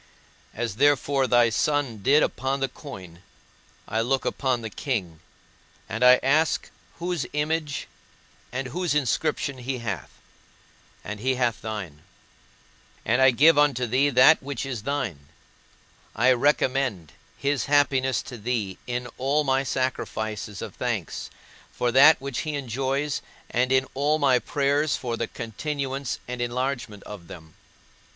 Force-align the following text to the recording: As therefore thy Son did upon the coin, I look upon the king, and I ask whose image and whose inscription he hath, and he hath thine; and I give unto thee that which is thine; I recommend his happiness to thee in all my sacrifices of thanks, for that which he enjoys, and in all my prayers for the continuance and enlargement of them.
As 0.55 0.77
therefore 0.77 1.27
thy 1.27 1.51
Son 1.51 1.99
did 1.99 2.23
upon 2.23 2.59
the 2.59 2.67
coin, 2.67 3.21
I 3.87 4.01
look 4.01 4.25
upon 4.25 4.61
the 4.63 4.69
king, 4.71 5.19
and 5.87 6.03
I 6.03 6.19
ask 6.23 6.71
whose 6.97 7.27
image 7.33 7.87
and 8.51 8.69
whose 8.69 8.95
inscription 8.95 9.59
he 9.59 9.77
hath, 9.77 10.09
and 11.03 11.19
he 11.19 11.35
hath 11.35 11.61
thine; 11.61 12.01
and 13.05 13.21
I 13.21 13.29
give 13.29 13.59
unto 13.59 13.85
thee 13.85 14.09
that 14.09 14.41
which 14.41 14.65
is 14.65 14.81
thine; 14.81 15.27
I 16.15 16.31
recommend 16.31 17.11
his 17.37 17.65
happiness 17.65 18.23
to 18.23 18.39
thee 18.39 18.79
in 18.87 19.05
all 19.19 19.43
my 19.43 19.61
sacrifices 19.61 20.63
of 20.63 20.73
thanks, 20.73 21.29
for 21.71 21.91
that 21.91 22.19
which 22.19 22.39
he 22.39 22.55
enjoys, 22.55 23.21
and 23.51 23.71
in 23.71 23.85
all 23.93 24.17
my 24.17 24.39
prayers 24.39 24.95
for 24.97 25.15
the 25.15 25.27
continuance 25.27 26.17
and 26.27 26.41
enlargement 26.41 27.03
of 27.03 27.27
them. 27.27 27.53